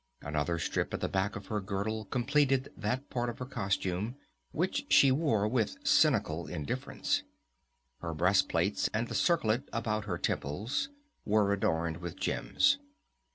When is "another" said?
0.23-0.57